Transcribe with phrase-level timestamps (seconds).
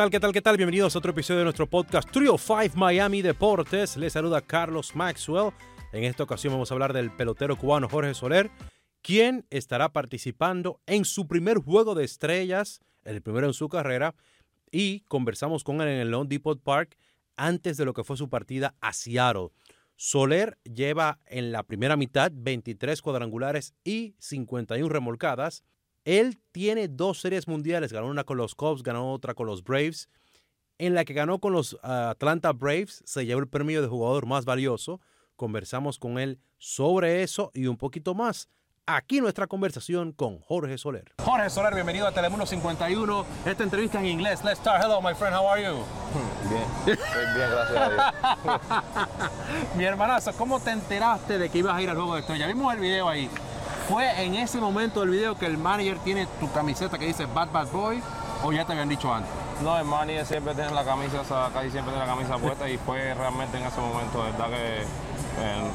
[0.00, 0.56] tal, qué tal, qué tal?
[0.56, 3.98] Bienvenidos a otro episodio de nuestro podcast Trio 5 Miami Deportes.
[3.98, 5.52] Les saluda Carlos Maxwell.
[5.92, 8.50] En esta ocasión vamos a hablar del pelotero cubano Jorge Soler,
[9.02, 14.14] quien estará participando en su primer juego de estrellas, el primero en su carrera,
[14.70, 16.96] y conversamos con él en el Lone Depot Park
[17.36, 19.48] antes de lo que fue su partida a Seattle.
[19.96, 25.62] Soler lleva en la primera mitad 23 cuadrangulares y 51 remolcadas.
[26.04, 30.08] Él tiene dos series mundiales, ganó una con los Cubs, ganó otra con los Braves.
[30.78, 34.24] En la que ganó con los uh, Atlanta Braves, se llevó el premio de jugador
[34.26, 35.00] más valioso.
[35.36, 38.48] Conversamos con él sobre eso y un poquito más.
[38.86, 41.12] Aquí nuestra conversación con Jorge Soler.
[41.22, 43.26] Jorge Soler, bienvenido a Telemundo 51.
[43.44, 44.42] Esta entrevista en inglés.
[44.42, 44.82] Let's start.
[44.82, 45.36] Hello, my friend.
[45.36, 45.76] How are you?
[46.50, 46.96] Bien,
[47.36, 49.20] bien, gracias a Dios.
[49.76, 52.48] Mi hermanazo, ¿cómo te enteraste de que ibas a ir al juego de estrella?
[52.48, 53.30] Vimos el video ahí.
[53.90, 57.50] ¿Fue en ese momento del video que el manager tiene tu camiseta que dice Bad
[57.50, 58.00] Bad Boy
[58.44, 59.28] o ya te habían dicho antes?
[59.64, 62.68] No, el manager siempre tiene la camisa, o sea, casi siempre tiene la camisa puesta
[62.68, 65.70] y fue realmente en ese momento, verdad que eh,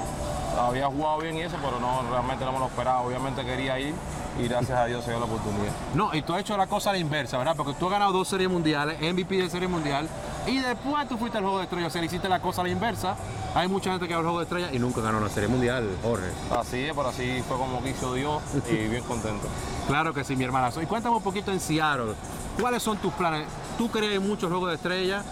[0.57, 3.01] había jugado bien y eso, pero no, realmente no me lo esperaba.
[3.01, 3.93] Obviamente quería ir
[4.39, 5.73] y gracias a Dios se dio la oportunidad.
[5.93, 7.55] No, y tú has hecho la cosa a la inversa, ¿verdad?
[7.57, 10.07] Porque tú has ganado dos series mundiales, MVP de serie mundial,
[10.47, 12.63] y después tú fuiste al juego de estrellas, o sea, le hiciste la cosa a
[12.65, 13.15] la inversa.
[13.55, 15.89] Hay mucha gente que va al juego de estrellas y nunca ganó una serie mundial,
[16.03, 16.27] Jorge.
[16.51, 19.47] Así es, pero así fue como quiso Dios y bien contento.
[19.87, 20.81] Claro que sí, mi hermanazo.
[20.81, 22.13] Y cuéntame un poquito en Seattle,
[22.59, 23.45] ¿cuáles son tus planes?
[23.77, 25.23] ¿Tú crees en muchos juegos de estrellas?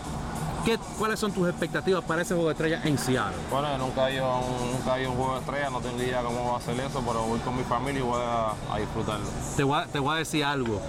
[0.63, 3.35] ¿Qué, ¿Cuáles son tus expectativas para ese juego de estrellas en Seattle?
[3.49, 5.71] Bueno, yo nunca he ido a un, nunca he ido a un juego de estrellas,
[5.71, 8.21] no tengo idea cómo va a ser eso, pero voy con mi familia y voy
[8.21, 9.25] a, a disfrutarlo.
[9.57, 10.79] Te voy a, te voy a decir algo.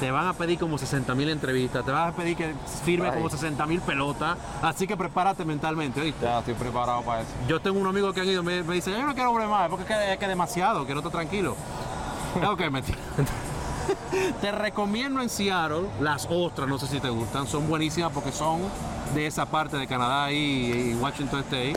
[0.00, 3.14] Te van a pedir como 60 mil entrevistas, te van a pedir que firme Ay.
[3.14, 6.24] como 60 mil pelotas, así que prepárate mentalmente, ¿oíste?
[6.24, 7.30] Ya estoy preparado para eso.
[7.48, 9.68] Yo tengo un amigo que ha ido, me, me dice, yo no quiero volver más,
[9.68, 11.56] porque es que es demasiado, que no está tranquilo.
[12.50, 12.98] ok, mentira.
[14.40, 18.62] Te recomiendo en Seattle las ostras, no sé si te gustan, son buenísimas porque son
[19.14, 21.74] de esa parte de Canadá y, y Washington State.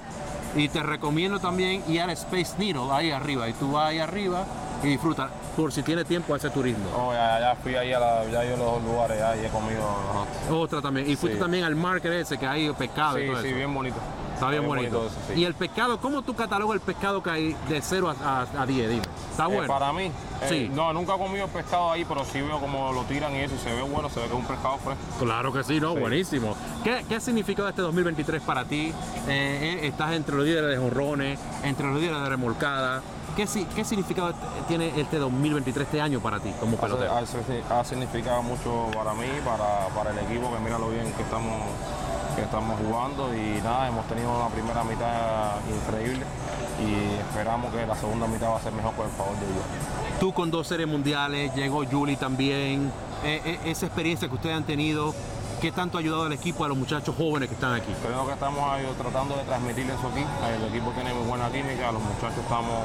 [0.56, 3.48] Y te recomiendo también ir al Space Needle ahí arriba.
[3.50, 4.46] Y tú vas ahí arriba
[4.84, 6.86] y disfrutas, por si tienes tiempo ese turismo.
[6.96, 9.82] Oh, ya, ya fui ahí a, la, ya a los lugares ya, y he comido.
[9.82, 10.54] ajá.
[10.54, 11.10] Otra también.
[11.10, 11.42] Y fuiste Sí.
[11.42, 13.56] también al market ese que hay pescado y Sí, todo sí, eso.
[13.58, 13.96] bien bonito.
[14.34, 15.08] Está bien bonito.
[15.08, 15.40] eso, sí.
[15.42, 18.66] Y el pescado, ¿cómo tú catalogas el pescado que hay de 0 a, a, a
[18.68, 18.90] 10?
[18.90, 19.02] Dime.
[19.32, 19.68] ¿Está Eh, bueno?
[19.68, 20.12] para mí,
[20.42, 20.72] eh, Sí.
[20.74, 23.58] no, nunca he comido pescado ahí, pero sí veo como lo tiran y eso, y
[23.60, 25.02] se ve bueno, se ve que es un pescado fresco.
[25.20, 25.94] Claro que sí, ¿no?
[25.94, 26.00] Sí.
[26.00, 26.56] Buenísimo.
[26.84, 28.94] ¿Qué, ¿Qué ha significado este 2023 para ti?
[29.28, 33.02] Eh, eh, estás entre los líderes de jonrones, entre los líderes de remolcada.
[33.36, 33.46] ¿Qué,
[33.76, 34.38] ¿Qué significado t-
[34.68, 37.12] tiene este 2023, este año para ti como pelotero?
[37.14, 41.12] Ha, ha- ha significado mucho para mí, para, para el equipo, que mira lo bien
[41.14, 41.56] que estamos,
[42.36, 46.26] que estamos jugando y nada, hemos tenido una primera mitad increíble
[46.80, 49.64] y esperamos que la segunda mitad va a ser mejor por el favor de Dios.
[50.20, 52.92] Tú con dos series mundiales, llegó Julie también.
[53.24, 55.14] Eh, eh, esa experiencia que ustedes han tenido,
[55.62, 57.92] ¿qué tanto ha ayudado al equipo, a los muchachos jóvenes que están aquí?
[58.04, 60.24] Creo que estamos ahí tratando de transmitir eso aquí.
[60.56, 62.78] El equipo tiene muy buena química, los muchachos estamos,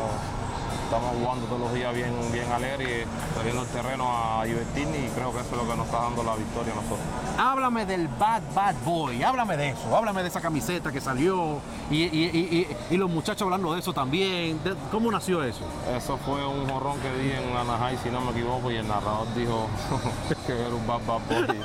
[0.92, 5.08] estamos jugando todos los días bien, bien alegre y saliendo al terreno a divertirnos y
[5.14, 6.98] creo que eso es lo que nos está dando la victoria a nosotros.
[7.38, 11.60] Háblame del Bad Bad Boy, háblame de eso, háblame de esa camiseta que salió
[11.90, 14.62] y, y- y- y- y los muchachos hablando de eso también.
[14.62, 15.64] De- ¿Cómo nació eso?
[15.96, 19.32] Eso fue un jorrón que di en Anaheim, si no me equivoco, y el narrador
[19.34, 19.66] dijo
[20.46, 21.56] que era un bad bad boy.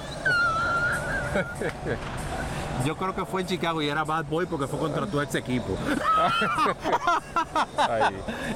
[2.85, 5.35] Yo creo que fue en Chicago y era Bad Boy porque fue contra tu ex
[5.35, 5.75] equipo.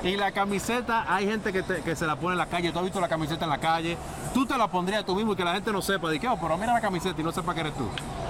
[0.03, 2.71] Y la camiseta, hay gente que, te- que se la pone en la calle.
[2.71, 3.97] Tú has visto la camiseta en la calle.
[4.33, 6.11] Tú te la pondrías tú mismo y que la gente no sepa.
[6.11, 7.87] Que, oh, pero mira la camiseta y no sepa que eres tú.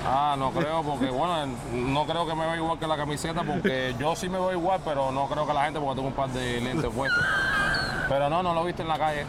[0.07, 3.95] Ah, no creo, porque bueno, no creo que me vea igual que la camiseta, porque
[3.99, 6.29] yo sí me veo igual, pero no creo que la gente, porque tengo un par
[6.29, 7.23] de lentes puestos.
[8.09, 9.25] Pero no, no lo viste en la calle.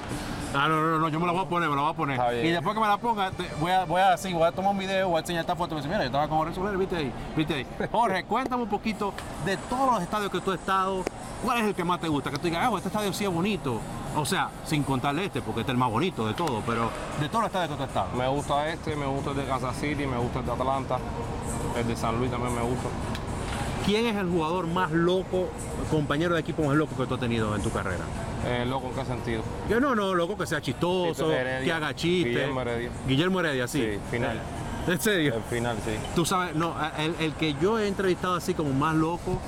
[0.55, 2.17] Ah, no, no, no, yo me la voy a poner, me la voy a poner.
[2.47, 4.73] Y después que me la ponga, te- voy a, voy a así, voy a tomar
[4.73, 5.75] un video, voy a enseñar esta foto.
[5.75, 7.67] Me dice, mira, yo estaba con Jorge Soler, viste ahí, viste ahí.
[7.93, 9.13] Jorge, cuéntame un poquito
[9.45, 11.03] de todos los estadios que tú has estado.
[11.43, 12.31] ¿Cuál es el que más te gusta?
[12.31, 13.81] Que tú digas, ah, este estadio sí es bonito.
[14.15, 17.29] O sea, sin contarle este, porque este es el más bonito de todo, pero de
[17.29, 18.09] todos los estadios que tú has estado.
[18.15, 20.99] Me gusta este, me gusta el de Kansas City, me gusta el de Atlanta,
[21.77, 22.89] el de San Luis también me gusta.
[23.85, 25.49] ¿Quién es el jugador más loco,
[25.91, 28.05] compañero de equipo más loco que tú has tenido en tu carrera?
[28.47, 29.43] Eh, loco, ¿en qué sentido?
[29.69, 32.33] Yo no, no, loco que sea chistoso, Heredia, que haga chistes.
[32.33, 32.91] Guillermo Heredia.
[33.07, 33.81] Guillermo Heredia, sí.
[33.81, 34.41] Sí, final.
[34.87, 35.35] ¿En serio?
[35.35, 35.93] El final, sí.
[36.15, 39.41] Tú sabes, no, el, el que yo he entrevistado así como más loco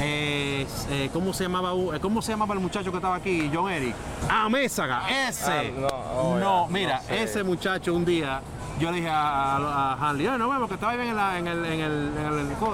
[0.00, 0.66] eh,
[1.12, 3.94] ¿cómo se llamaba eh, cómo se llamaba el muchacho que estaba aquí, John Eric?
[4.28, 5.50] Ah, Mésaga, ese.
[5.50, 7.22] Ah, no, oh, no, ya, mira, no sé.
[7.22, 8.40] ese muchacho un día
[8.78, 11.64] yo le dije a, Hanley, "Oye, nos vemos que estaba bien en la, en, el,
[11.64, 12.26] en, el, en,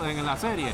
[0.03, 0.73] el- en la serie.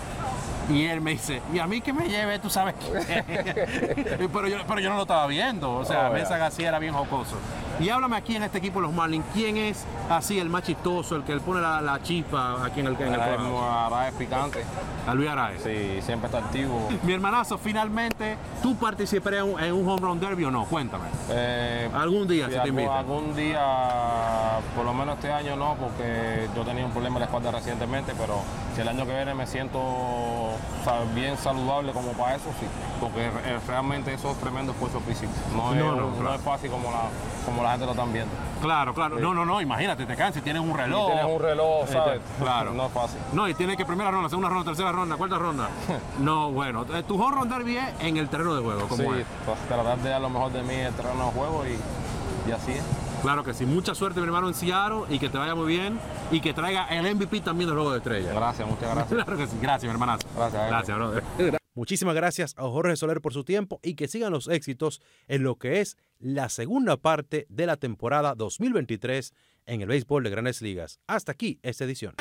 [0.70, 4.28] Y él me dice, y a mí que me lleve, tú sabes qué.
[4.32, 5.72] pero, yo, pero yo no lo estaba viendo.
[5.72, 6.12] O sea, Oh.
[6.12, 7.36] Mesa García era bien jocoso.
[7.80, 11.14] Y háblame aquí en este equipo de los Marlins, ¿quién es así el más chistoso,
[11.14, 14.64] el que le pone la, la chispa aquí en el, en el Araez picante.
[15.06, 15.62] A Luis Araez.
[15.62, 16.88] Sí, siempre está activo.
[17.04, 20.64] Mi hermanazo, finalmente, ¿tú participarías en un, en un home run derby o no?
[20.64, 21.04] Cuéntame.
[21.30, 22.96] Eh, Algún día, sí, si te invitan.
[22.96, 27.26] algún día, por lo menos este año no, porque yo tenía un problema en la
[27.26, 28.40] espalda recientemente, pero
[28.74, 29.78] si el año que viene me siento
[31.14, 32.66] bien saludable como para eso, sí.
[33.00, 35.32] Porque eh, realmente eso es tremendo esfuerzo físico.
[35.54, 36.34] No, es, No, no, no claro.
[36.34, 37.02] es fácil como la,
[37.44, 38.32] como la gente lo están viendo.
[38.60, 39.18] Claro, claro.
[39.20, 41.06] No, no, no, imagínate, te cansas, tienes un Y reloj.
[41.06, 41.86] tienes un reloj,
[42.40, 42.72] claro.
[42.74, 43.18] No es fácil.
[43.32, 45.68] No, y tienes que primera ronda, segunda ronda, tercera ronda, cuarta ronda.
[46.18, 49.14] No, bueno, eh, tu home run derby es en el terreno de juego, Sí, como
[49.14, 49.24] es.
[49.46, 52.52] pues, tratar de dar lo mejor de mí en el terreno de juego y, y
[52.52, 52.82] así es.
[53.22, 55.98] Claro que sí, mucha suerte mi hermano en Seattle y que te vaya muy bien
[56.30, 58.32] y que traiga el MVP también del juego de estrella.
[58.32, 59.08] Gracias, muchas gracias.
[59.24, 60.28] Claro que sí, gracias mi hermanazo.
[60.36, 60.68] Gracias.
[60.68, 61.58] Gracias, brother.
[61.74, 65.56] Muchísimas gracias a Jorge Soler por su tiempo y que sigan los éxitos en lo
[65.56, 69.32] que es la segunda parte de la temporada 2023
[69.66, 70.98] en el béisbol de Grandes Ligas.
[71.06, 72.14] Hasta aquí esta edición.